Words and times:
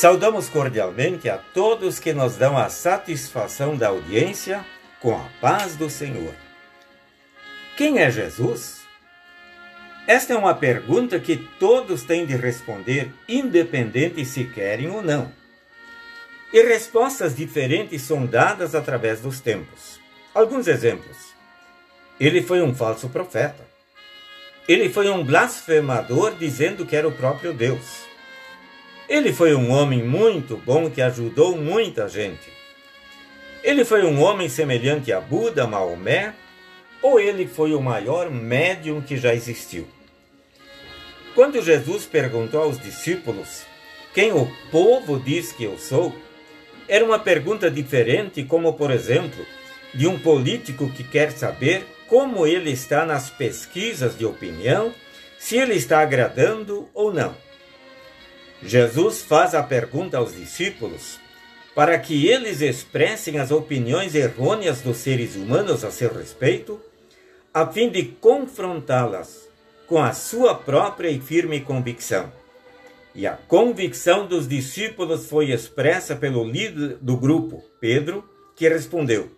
Saudamos 0.00 0.48
cordialmente 0.48 1.28
a 1.28 1.38
todos 1.38 1.98
que 1.98 2.12
nos 2.12 2.36
dão 2.36 2.56
a 2.56 2.68
satisfação 2.68 3.76
da 3.76 3.88
audiência 3.88 4.64
com 5.00 5.12
a 5.12 5.28
paz 5.40 5.74
do 5.74 5.90
Senhor. 5.90 6.36
Quem 7.76 7.98
é 7.98 8.08
Jesus? 8.08 8.82
Esta 10.06 10.34
é 10.34 10.36
uma 10.36 10.54
pergunta 10.54 11.18
que 11.18 11.36
todos 11.58 12.04
têm 12.04 12.24
de 12.24 12.36
responder, 12.36 13.12
independente 13.28 14.24
se 14.24 14.44
querem 14.44 14.88
ou 14.88 15.02
não. 15.02 15.32
E 16.52 16.62
respostas 16.62 17.34
diferentes 17.34 18.02
são 18.02 18.24
dadas 18.24 18.76
através 18.76 19.20
dos 19.20 19.40
tempos. 19.40 19.98
Alguns 20.32 20.68
exemplos. 20.68 21.34
Ele 22.20 22.40
foi 22.40 22.62
um 22.62 22.72
falso 22.72 23.08
profeta. 23.08 23.66
Ele 24.68 24.90
foi 24.90 25.10
um 25.10 25.24
blasfemador 25.24 26.36
dizendo 26.36 26.86
que 26.86 26.94
era 26.94 27.08
o 27.08 27.12
próprio 27.12 27.52
Deus. 27.52 28.07
Ele 29.08 29.32
foi 29.32 29.54
um 29.54 29.70
homem 29.70 30.02
muito 30.02 30.56
bom 30.56 30.90
que 30.90 31.00
ajudou 31.00 31.56
muita 31.56 32.08
gente. 32.08 32.52
Ele 33.64 33.84
foi 33.84 34.04
um 34.04 34.20
homem 34.20 34.48
semelhante 34.48 35.10
a 35.10 35.18
Buda, 35.18 35.66
Maomé, 35.66 36.34
ou 37.00 37.18
ele 37.18 37.46
foi 37.46 37.74
o 37.74 37.80
maior 37.80 38.30
médium 38.30 39.00
que 39.00 39.16
já 39.16 39.34
existiu? 39.34 39.88
Quando 41.34 41.62
Jesus 41.62 42.04
perguntou 42.04 42.62
aos 42.62 42.78
discípulos 42.78 43.64
quem 44.12 44.32
o 44.32 44.50
povo 44.70 45.18
diz 45.18 45.52
que 45.52 45.64
eu 45.64 45.78
sou, 45.78 46.14
era 46.86 47.04
uma 47.04 47.18
pergunta 47.18 47.70
diferente, 47.70 48.42
como 48.42 48.74
por 48.74 48.90
exemplo, 48.90 49.46
de 49.94 50.06
um 50.06 50.18
político 50.18 50.90
que 50.90 51.04
quer 51.04 51.32
saber 51.32 51.86
como 52.08 52.46
ele 52.46 52.70
está 52.70 53.06
nas 53.06 53.30
pesquisas 53.30 54.18
de 54.18 54.26
opinião, 54.26 54.92
se 55.38 55.56
ele 55.56 55.74
está 55.74 56.00
agradando 56.00 56.88
ou 56.92 57.12
não. 57.12 57.47
Jesus 58.62 59.22
faz 59.22 59.54
a 59.54 59.62
pergunta 59.62 60.18
aos 60.18 60.34
discípulos 60.34 61.18
para 61.74 61.96
que 61.96 62.26
eles 62.26 62.60
expressem 62.60 63.38
as 63.38 63.52
opiniões 63.52 64.14
errôneas 64.16 64.80
dos 64.80 64.96
seres 64.96 65.36
humanos 65.36 65.84
a 65.84 65.92
seu 65.92 66.12
respeito, 66.12 66.80
a 67.54 67.64
fim 67.66 67.88
de 67.88 68.02
confrontá-las 68.02 69.48
com 69.86 70.02
a 70.02 70.12
sua 70.12 70.56
própria 70.56 71.08
e 71.08 71.20
firme 71.20 71.60
convicção. 71.60 72.32
E 73.14 73.28
a 73.28 73.32
convicção 73.36 74.26
dos 74.26 74.48
discípulos 74.48 75.28
foi 75.28 75.52
expressa 75.52 76.16
pelo 76.16 76.44
líder 76.44 76.98
do 77.00 77.16
grupo, 77.16 77.62
Pedro, 77.80 78.28
que 78.56 78.68
respondeu: 78.68 79.30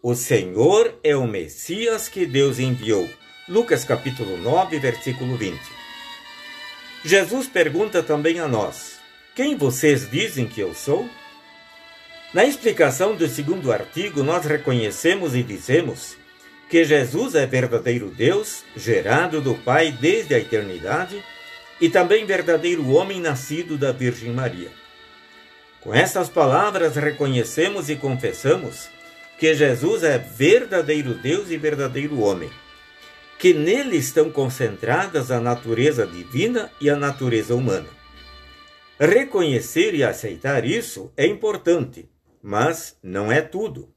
O 0.00 0.14
Senhor 0.14 0.94
é 1.02 1.16
o 1.16 1.26
Messias 1.26 2.08
que 2.08 2.24
Deus 2.24 2.60
enviou. 2.60 3.08
Lucas 3.48 3.84
capítulo 3.84 4.36
9, 4.36 4.78
versículo 4.78 5.36
20. 5.36 5.83
Jesus 7.04 7.46
pergunta 7.46 8.02
também 8.02 8.40
a 8.40 8.48
nós: 8.48 8.98
Quem 9.34 9.56
vocês 9.56 10.10
dizem 10.10 10.46
que 10.46 10.62
eu 10.62 10.72
sou? 10.72 11.06
Na 12.32 12.46
explicação 12.46 13.14
do 13.14 13.28
segundo 13.28 13.70
artigo, 13.70 14.22
nós 14.22 14.46
reconhecemos 14.46 15.34
e 15.34 15.42
dizemos 15.42 16.16
que 16.70 16.82
Jesus 16.82 17.34
é 17.34 17.44
verdadeiro 17.44 18.08
Deus, 18.08 18.64
gerado 18.74 19.42
do 19.42 19.54
Pai 19.54 19.92
desde 19.92 20.34
a 20.34 20.38
eternidade, 20.38 21.22
e 21.78 21.90
também 21.90 22.24
verdadeiro 22.24 22.88
homem 22.90 23.20
nascido 23.20 23.76
da 23.76 23.92
Virgem 23.92 24.32
Maria. 24.32 24.70
Com 25.82 25.92
essas 25.92 26.30
palavras, 26.30 26.96
reconhecemos 26.96 27.90
e 27.90 27.96
confessamos 27.96 28.88
que 29.38 29.54
Jesus 29.54 30.02
é 30.02 30.16
verdadeiro 30.16 31.12
Deus 31.12 31.50
e 31.50 31.58
verdadeiro 31.58 32.18
homem 32.20 32.50
que 33.44 33.52
nele 33.52 33.98
estão 33.98 34.30
concentradas 34.30 35.30
a 35.30 35.38
natureza 35.38 36.06
divina 36.06 36.72
e 36.80 36.88
a 36.88 36.96
natureza 36.96 37.54
humana. 37.54 37.90
Reconhecer 38.98 39.94
e 39.94 40.02
aceitar 40.02 40.64
isso 40.64 41.12
é 41.14 41.26
importante, 41.26 42.08
mas 42.42 42.96
não 43.02 43.30
é 43.30 43.42
tudo. 43.42 43.92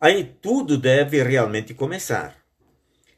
Aí 0.00 0.36
tudo 0.40 0.78
deve 0.78 1.20
realmente 1.20 1.74
começar. 1.74 2.36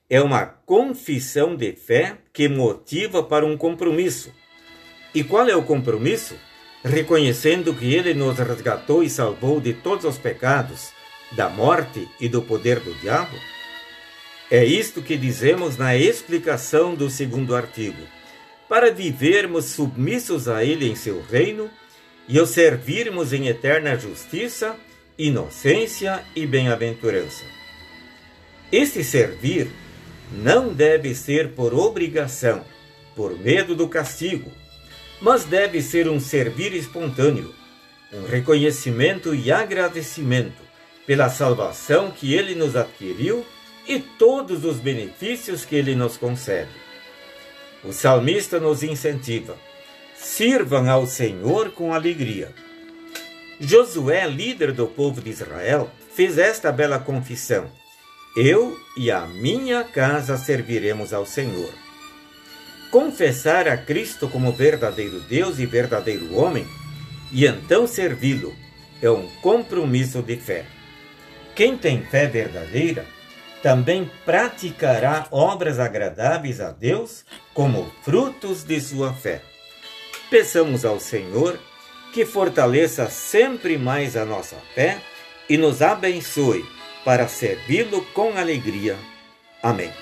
É 0.09 0.23
uma 0.23 0.47
confissão 0.47 1.55
de 1.55 1.75
fé 1.75 2.17
que 2.33 2.49
motiva 2.49 3.23
para 3.23 3.45
um 3.45 3.59
compromisso. 3.59 4.33
E 5.15 5.23
qual 5.23 5.47
é 5.47 5.55
o 5.55 5.67
compromisso? 5.67 6.35
Reconhecendo 6.83 7.75
que 7.75 7.95
ele 7.95 8.15
nos 8.15 8.39
resgatou 8.39 9.03
e 9.03 9.11
salvou 9.11 9.61
de 9.61 9.75
todos 9.75 10.07
os 10.07 10.17
pecados, 10.17 10.93
da 11.33 11.51
morte 11.51 12.09
e 12.19 12.27
do 12.27 12.41
poder 12.41 12.81
do 12.81 12.95
diabo? 12.95 13.37
É 14.51 14.65
isto 14.65 15.03
que 15.03 15.17
dizemos 15.17 15.77
na 15.77 15.97
explicação 15.97 16.95
do 16.95 17.11
segundo 17.11 17.57
artigo. 17.57 18.01
Para 18.69 18.93
vivermos 18.93 19.65
submissos 19.67 20.47
a 20.47 20.65
Ele 20.65 20.89
em 20.89 20.95
seu 20.95 21.21
reino 21.21 21.69
e 22.29 22.39
o 22.39 22.47
servirmos 22.47 23.33
em 23.33 23.49
eterna 23.49 23.99
justiça, 23.99 24.77
inocência 25.19 26.23
e 26.35 26.47
bem-aventurança. 26.47 27.45
Este 28.71 29.03
servir 29.03 29.69
não 30.31 30.73
deve 30.73 31.13
ser 31.15 31.51
por 31.51 31.75
obrigação, 31.75 32.65
por 33.17 33.37
medo 33.37 33.75
do 33.75 33.89
castigo, 33.89 34.51
mas 35.21 35.45
deve 35.45 35.83
ser 35.83 36.09
um 36.09 36.21
servir 36.21 36.73
espontâneo, 36.73 37.53
um 38.13 38.25
reconhecimento 38.27 39.35
e 39.35 39.51
agradecimento 39.51 40.63
pela 41.05 41.29
salvação 41.29 42.13
que 42.13 42.33
Ele 42.33 42.55
nos 42.55 42.77
adquiriu 42.77 43.45
e 43.89 44.01
todos 44.01 44.65
os 44.65 44.79
benefícios 44.79 45.65
que 45.65 45.77
ele 45.77 45.95
nos 45.95 46.17
concede. 46.17 46.71
O 47.85 47.93
salmista 47.93 48.59
nos 48.59 48.83
incentiva: 48.83 49.57
sirvam 50.17 50.91
ao 50.91 51.07
Senhor 51.07 51.71
com 51.71 51.93
alegria. 51.93 52.53
Josué, 53.61 54.27
líder 54.27 54.73
do 54.73 54.87
povo 54.87 55.21
de 55.21 55.31
Israel, 55.31 55.91
fez 56.15 56.37
esta 56.37 56.73
bela 56.73 56.99
confissão: 56.99 57.71
Eu 58.37 58.77
e 58.97 59.11
a 59.11 59.27
minha 59.27 59.85
casa 59.85 60.37
serviremos 60.37 61.13
ao 61.13 61.25
Senhor. 61.25 61.73
Confessar 62.91 63.69
a 63.69 63.77
Cristo 63.77 64.29
como 64.29 64.53
verdadeiro 64.53 65.21
Deus 65.21 65.59
e 65.59 65.67
verdadeiro 65.67 66.35
homem, 66.35 66.67
e 67.33 67.47
então 67.47 67.87
servi-lo, 67.87 68.55
é 69.03 69.11
um 69.11 69.29
compromisso 69.43 70.23
de 70.23 70.37
fé. 70.37 70.65
Quem 71.55 71.77
tem 71.77 72.03
fé 72.03 72.27
verdadeira 72.27 73.07
também 73.63 74.11
praticará 74.25 75.27
obras 75.31 75.79
agradáveis 75.79 76.61
a 76.61 76.71
Deus 76.71 77.25
como 77.55 77.91
frutos 78.03 78.63
de 78.65 78.81
sua 78.81 79.13
fé. 79.13 79.43
Peçamos 80.31 80.85
ao 80.85 81.01
Senhor 81.01 81.59
que 82.13 82.25
fortaleça 82.25 83.09
sempre 83.09 83.77
mais 83.77 84.17
a 84.17 84.25
nossa 84.25 84.57
fé 84.75 84.99
e 85.49 85.57
nos 85.57 85.83
abençoe 85.83 86.65
para 87.05 87.29
servi-lo 87.29 88.03
com 88.07 88.37
alegria. 88.37 88.97
Amém. 89.63 89.93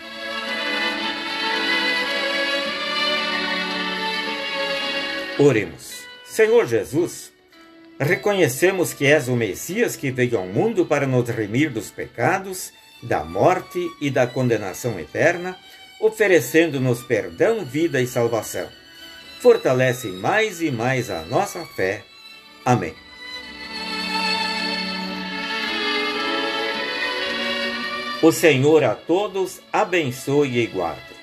Oremos. 5.39 6.05
Senhor 6.25 6.67
Jesus, 6.67 7.33
reconhecemos 7.99 8.93
que 8.93 9.07
és 9.07 9.29
o 9.29 9.37
Messias 9.37 9.97
que 9.97 10.11
veio 10.11 10.39
ao 10.39 10.47
mundo 10.47 10.87
para 10.87 11.07
nos 11.07 11.29
remir 11.29 11.71
dos 11.71 11.91
pecados 11.91 12.73
da 13.05 13.25
morte 13.25 13.79
e 14.01 14.11
da 14.11 14.27
condenação 14.27 14.99
eterna, 14.99 15.57
oferecendo-nos 16.01 17.03
perdão, 17.03 17.65
vida 17.65 18.01
e 18.01 18.07
salvação. 18.07 18.69
Fortalece 19.41 20.09
mais 20.09 20.61
e 20.61 20.71
mais 20.71 21.11
a 21.11 21.23
nossa 21.23 21.65
fé. 21.65 22.03
Amém. 22.65 22.95
O 28.23 28.33
Senhor 28.33 28.83
a 28.85 28.95
todos 28.95 29.61
abençoe 29.71 30.59
e 30.59 30.67
guarde. 30.67 31.14